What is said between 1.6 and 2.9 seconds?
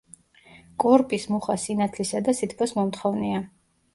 სინათლისა და სითბოს